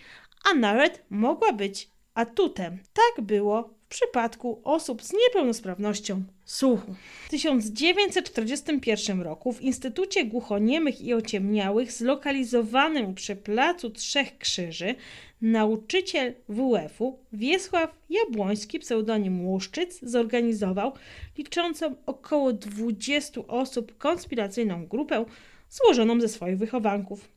a 0.52 0.54
nawet 0.54 1.04
mogła 1.10 1.54
być 1.54 1.90
atutem. 2.14 2.78
Tak 2.94 3.26
było 3.26 3.64
w 3.64 3.88
przypadku 3.88 4.62
osób 4.64 5.04
z 5.04 5.14
niepełnosprawnością 5.14 6.24
słuchu. 6.46 6.96
W 7.26 7.30
1941 7.30 9.22
roku 9.22 9.54
w 9.54 9.62
Instytucie 9.62 10.26
Głuchoniemych 10.26 11.02
i 11.02 11.14
Ociemniałych, 11.14 11.92
zlokalizowanym 11.92 13.16
przy 13.16 13.36
Placu 13.36 13.90
Trzech 13.90 14.38
Krzyży, 14.38 14.96
nauczyciel 15.42 16.34
WF-u 16.50 17.20
Wiesław 17.34 17.96
Jabłoński, 18.10 18.80
pseudonim 18.80 19.46
Łuszczyc, 19.46 20.00
zorganizował 20.04 20.94
liczącą 21.38 21.96
około 22.06 22.54
20 22.54 23.42
osób 23.48 23.98
konspiracyjną 23.98 24.88
grupę 24.88 25.26
złożoną 25.72 26.22
ze 26.22 26.28
swoich 26.28 26.58
wychowanków. 26.58 27.30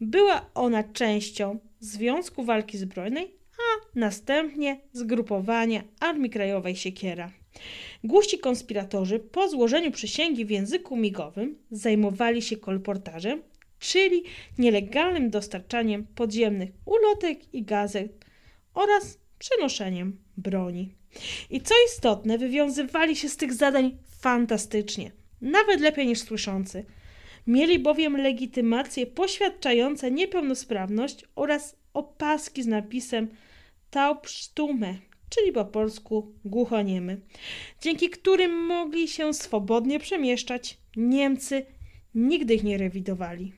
Była 0.00 0.50
ona 0.54 0.84
częścią 0.84 1.58
Związku 1.80 2.44
Walki 2.44 2.78
Zbrojnej, 2.78 3.34
a 3.52 3.98
następnie 3.98 4.80
zgrupowania 4.92 5.82
Armii 6.00 6.30
Krajowej 6.30 6.76
Siekiera. 6.76 7.30
Głuści 8.04 8.38
konspiratorzy 8.38 9.18
po 9.18 9.48
złożeniu 9.48 9.90
przysięgi 9.90 10.44
w 10.44 10.50
języku 10.50 10.96
migowym 10.96 11.58
zajmowali 11.70 12.42
się 12.42 12.56
kolportażem, 12.56 13.42
czyli 13.78 14.22
nielegalnym 14.58 15.30
dostarczaniem 15.30 16.06
podziemnych 16.14 16.70
ulotek 16.84 17.54
i 17.54 17.62
gazet 17.62 18.24
oraz 18.74 19.18
przenoszeniem 19.38 20.18
broni. 20.36 20.94
I 21.50 21.60
co 21.60 21.74
istotne, 21.86 22.38
wywiązywali 22.38 23.16
się 23.16 23.28
z 23.28 23.36
tych 23.36 23.52
zadań 23.52 23.96
fantastycznie, 24.20 25.10
nawet 25.40 25.80
lepiej 25.80 26.06
niż 26.06 26.18
słyszący– 26.18 26.84
Mieli 27.46 27.78
bowiem 27.78 28.16
legitymacje 28.16 29.06
poświadczające 29.06 30.10
niepełnosprawność 30.10 31.24
oraz 31.36 31.76
opaski 31.94 32.62
z 32.62 32.66
napisem 32.66 33.28
Taubstumme, 33.90 34.94
czyli 35.30 35.52
po 35.52 35.64
polsku 35.64 36.32
głuchoniemy, 36.44 37.20
dzięki 37.80 38.10
którym 38.10 38.66
mogli 38.66 39.08
się 39.08 39.34
swobodnie 39.34 39.98
przemieszczać. 39.98 40.78
Niemcy 40.96 41.66
nigdy 42.14 42.54
ich 42.54 42.64
nie 42.64 42.78
rewidowali. 42.78 43.52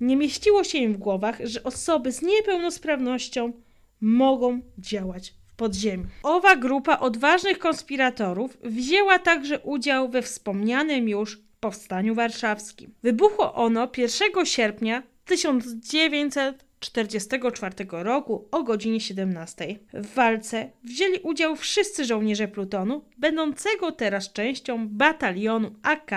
Nie 0.00 0.16
mieściło 0.16 0.64
się 0.64 0.78
im 0.78 0.92
w 0.92 0.98
głowach, 0.98 1.38
że 1.44 1.62
osoby 1.62 2.12
z 2.12 2.22
niepełnosprawnością 2.22 3.52
mogą 4.00 4.60
działać 4.78 5.34
w 5.46 5.56
podziemiu. 5.56 6.06
Owa 6.22 6.56
grupa 6.56 6.98
odważnych 6.98 7.58
konspiratorów 7.58 8.58
wzięła 8.62 9.18
także 9.18 9.60
udział 9.60 10.08
we 10.08 10.22
wspomnianym 10.22 11.08
już 11.08 11.41
Powstaniu 11.62 12.14
Warszawskim. 12.14 12.94
Wybuchło 13.02 13.54
ono 13.54 13.88
1 13.96 14.46
sierpnia 14.46 15.02
1944 15.24 17.74
roku 17.90 18.48
o 18.50 18.62
godzinie 18.62 19.00
17. 19.00 19.78
W 19.94 20.14
walce 20.14 20.70
wzięli 20.84 21.18
udział 21.22 21.56
wszyscy 21.56 22.04
żołnierze 22.04 22.48
plutonu, 22.48 23.04
będącego 23.18 23.92
teraz 23.92 24.32
częścią 24.32 24.88
batalionu 24.88 25.74
AK 25.82 26.10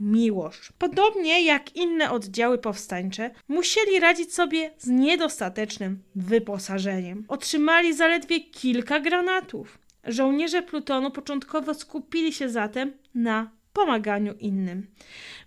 Miłosz. 0.00 0.72
Podobnie 0.78 1.44
jak 1.44 1.76
inne 1.76 2.10
oddziały 2.10 2.58
powstańcze, 2.58 3.30
musieli 3.48 4.00
radzić 4.00 4.34
sobie 4.34 4.70
z 4.78 4.86
niedostatecznym 4.86 6.02
wyposażeniem. 6.14 7.24
Otrzymali 7.28 7.94
zaledwie 7.94 8.40
kilka 8.40 9.00
granatów. 9.00 9.78
Żołnierze 10.04 10.62
plutonu 10.62 11.10
początkowo 11.10 11.74
skupili 11.74 12.32
się 12.32 12.48
zatem 12.48 12.92
na 13.14 13.59
pomaganiu 13.72 14.34
innym. 14.38 14.86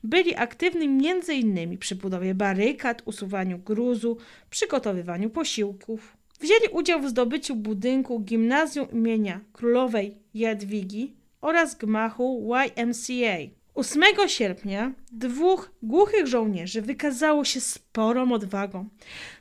Byli 0.04 0.36
aktywni 0.36 0.86
m.in. 0.86 1.78
przy 1.78 1.96
budowie 1.96 2.36
barykad, 2.36 3.02
usuwaniu 3.06 3.58
gruzu, 3.58 4.18
przygotowywaniu 4.50 5.30
posiłków. 5.30 6.18
Wzięli 6.40 6.68
udział 6.72 7.02
w 7.02 7.10
zdobyciu 7.10 7.56
budynku 7.56 8.20
gimnazjum 8.20 8.92
imienia 8.92 9.40
królowej 9.54 10.18
Jadwigi 10.34 11.14
oraz 11.42 11.76
gmachu 11.76 12.54
YMCA. 12.66 13.38
8 13.76 14.04
sierpnia 14.28 14.94
dwóch 15.12 15.72
głuchych 15.84 16.28
żołnierzy 16.28 16.82
wykazało 16.82 17.46
się 17.46 17.62
sporą 17.62 18.32
odwagą. 18.32 18.90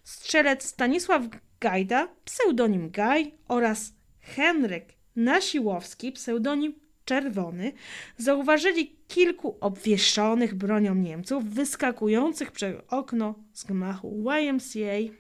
Strzelec 0.05 0.65
Stanisław 0.65 1.23
Gajda, 1.61 2.09
pseudonim 2.25 2.91
Gaj 2.91 3.35
oraz 3.49 3.93
Henryk 4.21 4.85
Nasiłowski, 5.17 6.13
pseudonim 6.13 6.75
czerwony, 7.05 7.73
zauważyli 8.17 8.97
kilku 9.09 9.57
obwieszonych 9.61 10.55
bronią 10.55 10.95
Niemców 10.95 11.45
wyskakujących 11.45 12.53
przez 12.53 12.77
okno 12.89 13.35
z 13.53 13.65
gmachu 13.65 14.25
YMCA. 14.41 15.13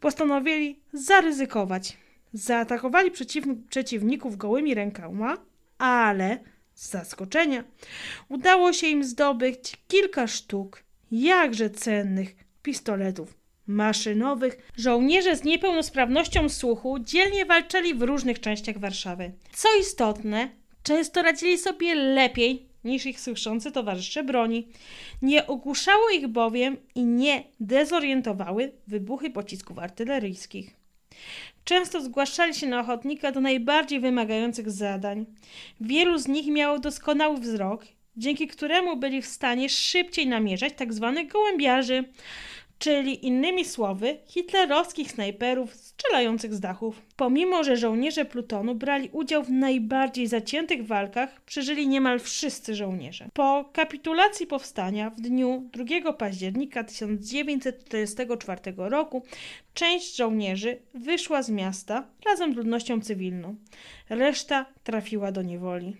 Postanowili 0.00 0.80
zaryzykować. 0.92 1.96
Zaatakowali 2.32 3.10
przeciw 3.10 3.44
przeciwników 3.70 4.36
gołymi 4.36 4.74
rękoma, 4.74 5.36
ale 5.78 6.38
z 6.74 6.90
zaskoczenia 6.90 7.64
udało 8.28 8.72
się 8.72 8.86
im 8.86 9.04
zdobyć 9.04 9.76
kilka 9.88 10.26
sztuk 10.26 10.82
jakże 11.10 11.70
cennych 11.70 12.34
pistoletów 12.62 13.34
maszynowych. 13.66 14.56
Żołnierze 14.76 15.36
z 15.36 15.44
niepełnosprawnością 15.44 16.48
słuchu 16.48 16.98
dzielnie 16.98 17.46
walczyli 17.46 17.94
w 17.94 18.02
różnych 18.02 18.40
częściach 18.40 18.78
Warszawy. 18.78 19.32
Co 19.52 19.68
istotne, 19.80 20.48
często 20.88 21.22
radzili 21.22 21.58
sobie 21.58 21.94
lepiej 21.94 22.66
niż 22.84 23.06
ich 23.06 23.20
słyszący 23.20 23.72
towarzysze 23.72 24.22
broni. 24.22 24.68
Nie 25.22 25.46
ogłuszało 25.46 26.10
ich 26.10 26.28
bowiem 26.28 26.76
i 26.94 27.04
nie 27.04 27.44
dezorientowały 27.60 28.72
wybuchy 28.86 29.30
pocisków 29.30 29.78
artyleryjskich. 29.78 30.76
Często 31.64 32.00
zgłaszali 32.00 32.54
się 32.54 32.66
na 32.66 32.80
ochotnika 32.80 33.32
do 33.32 33.40
najbardziej 33.40 34.00
wymagających 34.00 34.70
zadań. 34.70 35.26
Wielu 35.80 36.18
z 36.18 36.28
nich 36.28 36.46
miało 36.46 36.78
doskonały 36.78 37.40
wzrok, 37.40 37.84
dzięki 38.16 38.48
któremu 38.48 38.96
byli 38.96 39.22
w 39.22 39.26
stanie 39.26 39.68
szybciej 39.68 40.26
namierzać 40.26 40.72
tzw. 40.76 41.12
Tak 41.16 41.32
gołębiarzy, 41.32 42.04
czyli 42.78 43.26
innymi 43.26 43.64
słowy 43.64 44.18
hitlerowskich 44.26 45.12
snajperów 45.12 45.74
strzelających 45.74 46.54
z 46.54 46.60
dachów. 46.60 47.02
Pomimo, 47.16 47.64
że 47.64 47.76
żołnierze 47.76 48.24
plutonu 48.24 48.74
brali 48.74 49.08
udział 49.12 49.44
w 49.44 49.50
najbardziej 49.50 50.26
zaciętych 50.26 50.86
walkach, 50.86 51.40
przeżyli 51.40 51.88
niemal 51.88 52.20
wszyscy 52.20 52.74
żołnierze. 52.74 53.28
Po 53.32 53.70
kapitulacji 53.72 54.46
powstania 54.46 55.10
w 55.10 55.20
dniu 55.20 55.70
2 55.72 56.12
października 56.12 56.84
1944 56.84 58.60
roku 58.76 59.22
część 59.74 60.16
żołnierzy 60.16 60.78
wyszła 60.94 61.42
z 61.42 61.50
miasta 61.50 62.06
razem 62.26 62.52
z 62.52 62.56
ludnością 62.56 63.00
cywilną. 63.00 63.56
Reszta 64.08 64.66
trafiła 64.84 65.32
do 65.32 65.42
niewoli. 65.42 65.96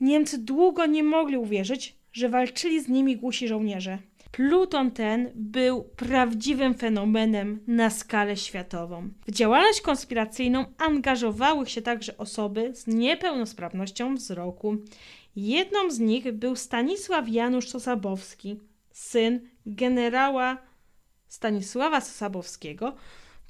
Niemcy 0.00 0.38
długo 0.38 0.86
nie 0.86 1.02
mogli 1.02 1.36
uwierzyć, 1.36 1.94
że 2.12 2.28
walczyli 2.28 2.80
z 2.80 2.88
nimi 2.88 3.16
głusi 3.16 3.48
żołnierze. 3.48 3.98
Pluton 4.30 4.90
ten 4.90 5.30
był 5.34 5.84
prawdziwym 5.84 6.74
fenomenem 6.74 7.60
na 7.66 7.90
skalę 7.90 8.36
światową. 8.36 9.08
W 9.26 9.30
działalność 9.30 9.80
konspiracyjną 9.80 10.64
angażowały 10.78 11.66
się 11.66 11.82
także 11.82 12.16
osoby 12.16 12.74
z 12.74 12.86
niepełnosprawnością 12.86 14.14
wzroku. 14.14 14.76
Jedną 15.36 15.90
z 15.90 15.98
nich 15.98 16.32
był 16.32 16.56
Stanisław 16.56 17.28
Janusz 17.28 17.68
Sosabowski, 17.68 18.60
syn 18.92 19.40
generała 19.66 20.58
Stanisława 21.28 22.00
Sosabowskiego, 22.00 22.96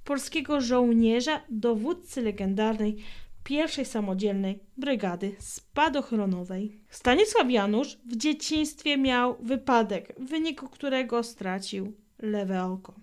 polskiego 0.05 0.61
żołnierza, 0.61 1.41
dowódcy 1.49 2.23
legendarnej 2.23 2.97
pierwszej 3.47 3.85
samodzielnej 3.85 4.59
brygady 4.77 5.37
spadochronowej. 5.39 6.81
Stanisław 6.91 7.51
Janusz 7.51 7.99
w 8.07 8.17
dzieciństwie 8.17 8.99
miał 8.99 9.37
wypadek, 9.41 10.15
w 10.19 10.29
wyniku 10.29 10.69
którego 10.69 11.23
stracił 11.23 11.93
lewe 12.19 12.65
oko. 12.65 12.95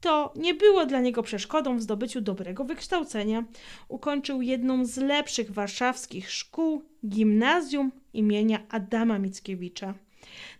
To 0.00 0.32
nie 0.36 0.54
było 0.54 0.86
dla 0.86 1.00
niego 1.00 1.22
przeszkodą 1.22 1.76
w 1.76 1.82
zdobyciu 1.82 2.20
dobrego 2.20 2.64
wykształcenia. 2.64 3.44
Ukończył 3.88 4.42
jedną 4.42 4.84
z 4.84 4.96
lepszych 4.96 5.50
warszawskich 5.50 6.30
szkół, 6.30 6.82
gimnazjum 7.06 7.92
imienia 8.12 8.60
Adama 8.68 9.18
Mickiewicza. 9.18 9.94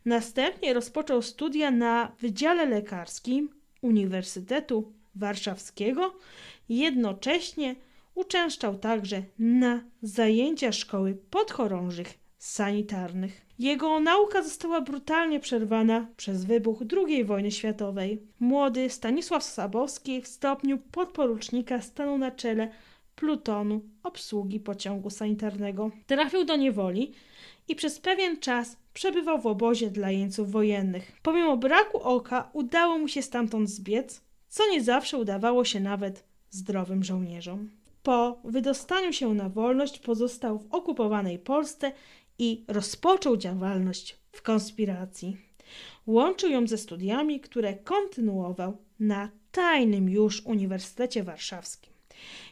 Następnie 0.04 0.74
rozpoczął 0.74 1.22
studia 1.22 1.70
na 1.70 2.12
Wydziale 2.20 2.66
Lekarskim 2.66 3.48
Uniwersytetu 3.82 4.92
Warszawskiego, 5.14 6.14
jednocześnie 6.68 7.76
uczęszczał 8.18 8.78
także 8.78 9.22
na 9.38 9.80
zajęcia 10.02 10.72
szkoły 10.72 11.18
podchorążych 11.30 12.18
sanitarnych. 12.38 13.46
Jego 13.58 14.00
nauka 14.00 14.42
została 14.42 14.80
brutalnie 14.80 15.40
przerwana 15.40 16.06
przez 16.16 16.44
wybuch 16.44 16.82
II 16.96 17.24
wojny 17.24 17.50
światowej. 17.50 18.22
Młody 18.40 18.90
Stanisław 18.90 19.44
Sabowski 19.44 20.22
w 20.22 20.28
stopniu 20.28 20.78
podporucznika 20.78 21.80
stanął 21.80 22.18
na 22.18 22.30
czele 22.30 22.70
plutonu 23.14 23.80
obsługi 24.02 24.60
pociągu 24.60 25.10
sanitarnego. 25.10 25.90
Trafił 26.06 26.44
do 26.44 26.56
niewoli 26.56 27.12
i 27.68 27.74
przez 27.74 28.00
pewien 28.00 28.40
czas 28.40 28.76
przebywał 28.94 29.40
w 29.40 29.46
obozie 29.46 29.90
dla 29.90 30.10
jeńców 30.10 30.50
wojennych. 30.50 31.12
Pomimo 31.22 31.56
braku 31.56 31.98
oka 31.98 32.50
udało 32.52 32.98
mu 32.98 33.08
się 33.08 33.22
stamtąd 33.22 33.70
zbiec, 33.70 34.20
co 34.48 34.70
nie 34.70 34.82
zawsze 34.82 35.18
udawało 35.18 35.64
się 35.64 35.80
nawet 35.80 36.24
zdrowym 36.50 37.04
żołnierzom. 37.04 37.77
Po 38.02 38.40
wydostaniu 38.44 39.12
się 39.12 39.34
na 39.34 39.48
wolność 39.48 39.98
pozostał 39.98 40.58
w 40.58 40.74
okupowanej 40.74 41.38
Polsce 41.38 41.92
i 42.38 42.64
rozpoczął 42.68 43.36
działalność 43.36 44.18
w 44.32 44.42
konspiracji. 44.42 45.36
Łączył 46.06 46.50
ją 46.50 46.66
ze 46.66 46.78
studiami, 46.78 47.40
które 47.40 47.74
kontynuował 47.74 48.76
na 49.00 49.30
tajnym 49.52 50.08
już 50.08 50.46
Uniwersytecie 50.46 51.22
Warszawskim. 51.22 51.92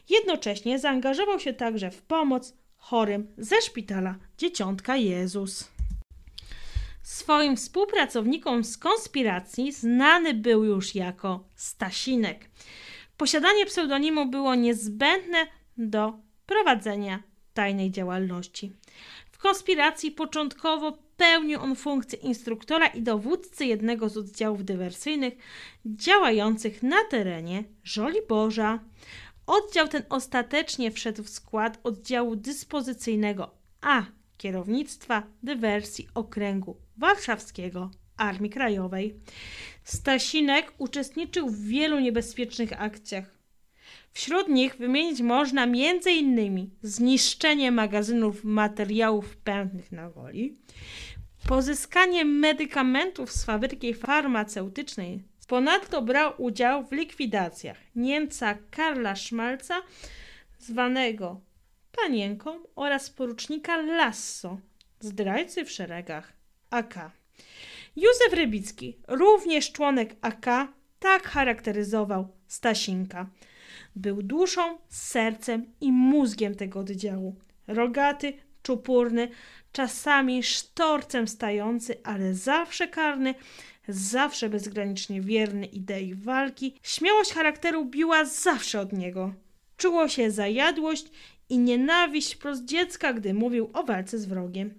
Jednocześnie 0.09 0.79
zaangażował 0.79 1.39
się 1.39 1.53
także 1.53 1.91
w 1.91 2.01
pomoc 2.01 2.53
chorym 2.77 3.27
ze 3.37 3.61
szpitala 3.61 4.15
Dzieciątka 4.37 4.95
Jezus. 4.95 5.69
Swoim 7.03 7.57
współpracownikom 7.57 8.63
z 8.63 8.77
konspiracji 8.77 9.71
znany 9.71 10.33
był 10.33 10.63
już 10.63 10.95
jako 10.95 11.43
Stasinek. 11.55 12.49
Posiadanie 13.17 13.65
pseudonimu 13.65 14.25
było 14.25 14.55
niezbędne 14.55 15.47
do 15.77 16.13
prowadzenia 16.45 17.23
tajnej 17.53 17.91
działalności. 17.91 18.71
W 19.31 19.37
konspiracji 19.37 20.11
początkowo 20.11 20.97
pełnił 21.17 21.59
on 21.59 21.75
funkcję 21.75 22.19
instruktora 22.19 22.87
i 22.87 23.01
dowódcy 23.01 23.65
jednego 23.65 24.09
z 24.09 24.17
oddziałów 24.17 24.65
dywersyjnych 24.65 25.33
działających 25.85 26.83
na 26.83 27.03
terenie 27.09 27.63
Żoliborza. 27.83 28.79
Oddział 29.47 29.87
ten 29.87 30.03
ostatecznie 30.09 30.91
wszedł 30.91 31.23
w 31.23 31.29
skład 31.29 31.79
oddziału 31.83 32.35
dyspozycyjnego 32.35 33.51
A 33.81 34.03
kierownictwa 34.37 35.23
dywersji 35.43 36.07
okręgu 36.13 36.77
warszawskiego 36.97 37.91
Armii 38.17 38.49
Krajowej. 38.49 39.19
Stasinek 39.87 40.73
uczestniczył 40.77 41.49
w 41.49 41.61
wielu 41.61 41.99
niebezpiecznych 41.99 42.81
akcjach. 42.81 43.37
Wśród 44.11 44.47
nich 44.47 44.75
wymienić 44.75 45.21
można 45.21 45.63
m.in. 45.63 46.69
zniszczenie 46.81 47.71
magazynów 47.71 48.43
materiałów 48.43 49.37
pędnych 49.37 49.91
na 49.91 50.09
woli, 50.09 50.57
pozyskanie 51.47 52.25
medykamentów 52.25 53.31
z 53.31 53.45
fabryki 53.45 53.93
farmaceutycznej. 53.93 55.23
Ponadto 55.47 56.01
brał 56.01 56.33
udział 56.37 56.85
w 56.85 56.91
likwidacjach 56.91 57.77
Niemca 57.95 58.57
Karla 58.71 59.15
Szmalca, 59.15 59.81
zwanego 60.59 61.41
panienką, 62.01 62.59
oraz 62.75 63.09
porucznika 63.09 63.77
Lasso, 63.77 64.57
zdrajcy 64.99 65.65
w 65.65 65.71
szeregach 65.71 66.33
AK. 66.69 67.11
Józef 67.97 68.33
Rybicki, 68.33 68.97
również 69.07 69.71
członek 69.71 70.15
AK, 70.21 70.45
tak 70.99 71.23
charakteryzował 71.27 72.27
Stasinka. 72.47 73.29
Był 73.95 74.23
duszą, 74.23 74.77
sercem 74.89 75.65
i 75.81 75.91
mózgiem 75.91 76.55
tego 76.55 76.79
oddziału. 76.79 77.35
Rogaty, 77.67 78.33
czupurny, 78.63 79.29
czasami 79.71 80.43
sztorcem 80.43 81.27
stający, 81.27 81.97
ale 82.03 82.33
zawsze 82.33 82.87
karny, 82.87 83.35
zawsze 83.87 84.49
bezgranicznie 84.49 85.21
wierny 85.21 85.65
idei 85.65 86.15
walki. 86.15 86.79
Śmiałość 86.83 87.33
charakteru 87.33 87.85
biła 87.85 88.25
zawsze 88.25 88.79
od 88.79 88.93
niego. 88.93 89.33
Czuło 89.77 90.07
się 90.07 90.31
zajadłość 90.31 91.05
i 91.49 91.57
nienawiść 91.57 92.35
wprost 92.35 92.65
dziecka, 92.65 93.13
gdy 93.13 93.33
mówił 93.33 93.69
o 93.73 93.83
walce 93.83 94.19
z 94.19 94.25
wrogiem. 94.25 94.73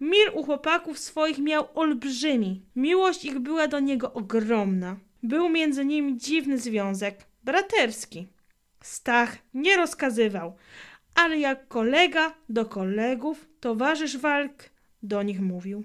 Mir 0.00 0.30
u 0.34 0.44
chłopaków 0.44 0.98
swoich 0.98 1.38
miał 1.38 1.68
olbrzymi. 1.74 2.62
Miłość 2.76 3.24
ich 3.24 3.38
była 3.38 3.68
do 3.68 3.80
niego 3.80 4.12
ogromna. 4.12 4.96
Był 5.22 5.48
między 5.48 5.84
nimi 5.84 6.16
dziwny 6.16 6.58
związek, 6.58 7.26
braterski. 7.44 8.28
Stach 8.82 9.38
nie 9.54 9.76
rozkazywał, 9.76 10.56
ale 11.14 11.38
jak 11.38 11.68
kolega 11.68 12.34
do 12.48 12.64
kolegów, 12.66 13.48
towarzysz 13.60 14.16
walk 14.16 14.70
do 15.02 15.22
nich 15.22 15.40
mówił. 15.40 15.84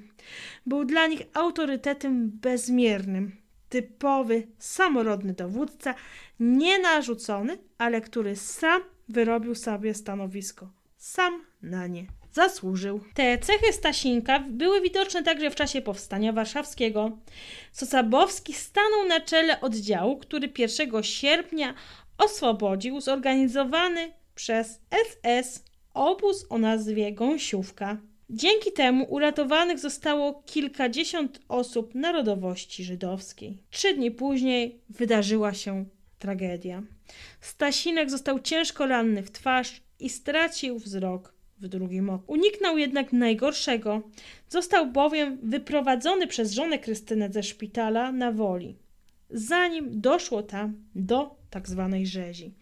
Był 0.65 0.85
dla 0.85 1.07
nich 1.07 1.21
autorytetem 1.33 2.29
bezmiernym. 2.29 3.35
Typowy, 3.69 4.47
samorodny 4.59 5.33
dowódca, 5.33 5.95
nie 6.39 6.79
narzucony, 6.79 7.57
ale 7.77 8.01
który 8.01 8.35
sam 8.35 8.81
wyrobił 9.09 9.55
sobie 9.55 9.93
stanowisko. 9.93 10.69
Sam 10.97 11.41
na 11.61 11.87
nie 11.87 12.24
zasłużył. 12.35 12.99
Te 13.13 13.37
cechy 13.37 13.73
Stasinka 13.73 14.39
były 14.39 14.81
widoczne 14.81 15.23
także 15.23 15.51
w 15.51 15.55
czasie 15.55 15.81
powstania 15.81 16.33
warszawskiego. 16.33 17.17
Sosabowski 17.71 18.53
stanął 18.53 19.05
na 19.07 19.21
czele 19.21 19.61
oddziału, 19.61 20.17
który 20.17 20.49
1 20.57 21.03
sierpnia 21.03 21.73
oswobodził 22.17 23.01
zorganizowany 23.01 24.11
przez 24.35 24.81
SS 25.07 25.63
obóz 25.93 26.45
o 26.49 26.57
nazwie 26.57 27.13
Gąsiówka. 27.13 27.97
Dzięki 28.29 28.71
temu 28.71 29.05
uratowanych 29.09 29.79
zostało 29.79 30.43
kilkadziesiąt 30.45 31.39
osób 31.47 31.95
narodowości 31.95 32.83
żydowskiej. 32.83 33.63
Trzy 33.69 33.93
dni 33.93 34.11
później 34.11 34.81
wydarzyła 34.89 35.53
się 35.53 35.85
tragedia. 36.19 36.83
Stasinek 37.41 38.09
został 38.09 38.39
ciężko 38.39 38.85
ranny 38.87 39.23
w 39.23 39.31
twarz 39.31 39.81
i 39.99 40.09
stracił 40.09 40.79
wzrok 40.79 41.34
w 41.57 41.67
drugim 41.67 42.09
oku. 42.09 42.23
Uniknął 42.27 42.77
jednak 42.77 43.13
najgorszego. 43.13 44.01
Został 44.49 44.91
bowiem 44.91 45.37
wyprowadzony 45.43 46.27
przez 46.27 46.51
żonę 46.51 46.79
Krystynę 46.79 47.29
ze 47.31 47.43
szpitala 47.43 48.11
na 48.11 48.31
woli, 48.31 48.75
zanim 49.29 50.01
doszło 50.01 50.43
tam 50.43 50.75
do. 50.95 51.35
Tak 51.49 51.67
rzezi. 52.03 52.53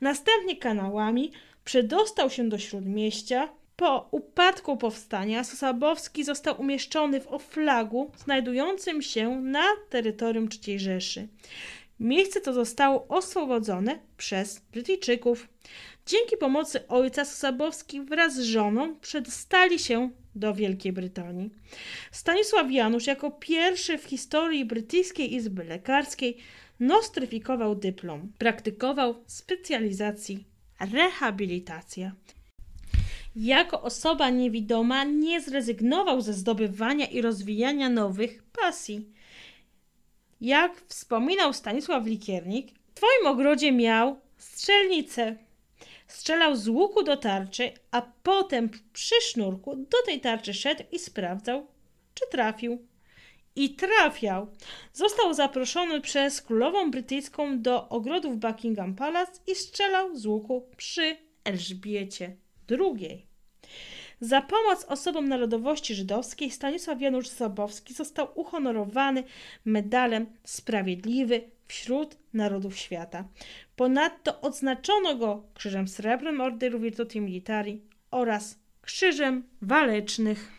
Następnie 0.00 0.56
kanałami 0.56 1.32
przedostał 1.64 2.30
się 2.30 2.48
do 2.48 2.58
Śródmieścia. 2.58 3.48
Po 3.76 4.08
upadku 4.10 4.76
powstania 4.76 5.44
Sosabowski 5.44 6.24
został 6.24 6.60
umieszczony 6.60 7.20
w 7.20 7.26
Oflagu, 7.26 8.10
znajdującym 8.16 9.02
się 9.02 9.30
na 9.30 9.64
terytorium 9.90 10.48
III 10.66 10.78
Rzeszy. 10.78 11.28
Miejsce 12.00 12.40
to 12.40 12.52
zostało 12.52 13.08
oswobodzone 13.08 13.98
przez 14.16 14.60
Brytyjczyków. 14.72 15.48
Dzięki 16.08 16.36
pomocy 16.36 16.88
ojca 16.88 17.24
Sosabowski 17.24 18.00
wraz 18.00 18.34
z 18.34 18.40
żoną 18.40 18.96
przedostali 19.00 19.78
się 19.78 20.10
do 20.34 20.54
Wielkiej 20.54 20.92
Brytanii. 20.92 21.50
Stanisław 22.12 22.72
Janusz 22.72 23.06
jako 23.06 23.30
pierwszy 23.30 23.98
w 23.98 24.04
historii 24.04 24.64
Brytyjskiej 24.64 25.34
Izby 25.34 25.64
Lekarskiej 25.64 26.36
nostryfikował 26.80 27.74
dyplom. 27.74 28.32
Praktykował 28.38 29.14
specjalizacji 29.26 30.44
rehabilitacja. 30.92 32.12
Jako 33.36 33.82
osoba 33.82 34.30
niewidoma 34.30 35.04
nie 35.04 35.40
zrezygnował 35.40 36.20
ze 36.20 36.32
zdobywania 36.32 37.06
i 37.06 37.22
rozwijania 37.22 37.88
nowych 37.88 38.42
pasji. 38.42 39.06
Jak 40.40 40.82
wspominał 40.86 41.52
Stanisław 41.52 42.06
Likiernik, 42.06 42.70
w 42.70 42.94
twoim 42.94 43.26
ogrodzie 43.26 43.72
miał 43.72 44.20
strzelnicę. 44.38 45.47
Strzelał 46.08 46.56
z 46.56 46.68
łuku 46.68 47.02
do 47.02 47.16
tarczy, 47.16 47.72
a 47.90 48.02
potem 48.22 48.70
przy 48.92 49.14
sznurku 49.20 49.76
do 49.76 50.02
tej 50.06 50.20
tarczy 50.20 50.54
szedł 50.54 50.84
i 50.92 50.98
sprawdzał, 50.98 51.66
czy 52.14 52.24
trafił. 52.30 52.86
I 53.56 53.74
trafiał. 53.74 54.46
Został 54.92 55.34
zaproszony 55.34 56.00
przez 56.00 56.42
królową 56.42 56.90
brytyjską 56.90 57.62
do 57.62 57.88
ogrodów 57.88 58.38
Buckingham 58.38 58.94
Palace 58.94 59.40
i 59.46 59.54
strzelał 59.54 60.16
z 60.16 60.26
łuku 60.26 60.68
przy 60.76 61.16
Elżbiecie 61.44 62.36
II. 62.70 63.26
Za 64.20 64.40
pomoc 64.42 64.84
osobom 64.84 65.28
narodowości 65.28 65.94
żydowskiej 65.94 66.50
Stanisław 66.50 67.00
Janusz 67.00 67.28
Zabowski 67.28 67.94
został 67.94 68.28
uhonorowany 68.34 69.24
medalem 69.64 70.26
Sprawiedliwy 70.44 71.50
wśród 71.68 72.16
narodów 72.34 72.76
świata. 72.76 73.24
Ponadto 73.76 74.40
odznaczono 74.40 75.16
go 75.16 75.42
Krzyżem 75.54 75.88
Srebrnym 75.88 76.40
Orderu 76.40 76.80
Virtuti 76.80 77.20
Militari 77.20 77.80
oraz 78.10 78.58
Krzyżem 78.82 79.42
Walecznych. 79.62 80.52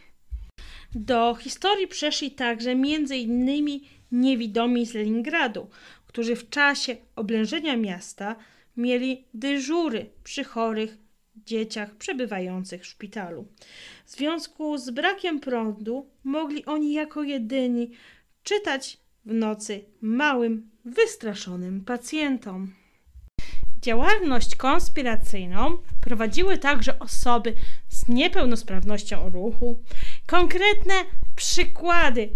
Do 0.95 1.35
historii 1.35 1.87
przeszli 1.87 2.31
także 2.31 2.71
m.in. 2.71 3.79
niewidomi 4.11 4.85
z 4.85 4.93
Leningradu, 4.93 5.69
którzy 6.07 6.35
w 6.35 6.49
czasie 6.49 6.95
oblężenia 7.15 7.77
miasta 7.77 8.35
mieli 8.77 9.25
dyżury 9.33 10.09
przy 10.23 10.43
chorych 10.43 10.97
dzieciach 11.45 11.95
przebywających 11.95 12.81
w 12.81 12.85
szpitalu. 12.85 13.47
W 14.05 14.11
związku 14.11 14.77
z 14.77 14.89
brakiem 14.89 15.39
prądu 15.39 16.09
mogli 16.23 16.65
oni 16.65 16.93
jako 16.93 17.23
jedyni 17.23 17.91
czytać 18.43 18.97
w 19.25 19.33
nocy 19.33 19.85
małym, 20.01 20.69
wystraszonym 20.85 21.85
pacjentom. 21.85 22.73
Działalność 23.81 24.55
konspiracyjną 24.55 25.77
prowadziły 26.01 26.57
także 26.57 26.99
osoby 26.99 27.53
z 27.89 28.07
niepełnosprawnością 28.07 29.29
ruchu. 29.29 29.83
Konkretne 30.25 30.93
przykłady 31.35 32.29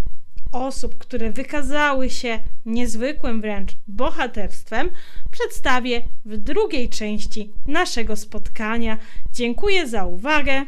osób, 0.52 0.98
które 0.98 1.32
wykazały 1.32 2.10
się 2.10 2.39
niezwykłym 2.65 3.41
wręcz 3.41 3.72
bohaterstwem, 3.88 4.89
przedstawię 5.32 6.02
w 6.26 6.38
drugiej 6.38 6.89
części 6.89 7.54
naszego 7.65 8.15
spotkania. 8.15 8.98
Dziękuję 9.32 9.88
za 9.88 10.06
uwagę. 10.06 10.65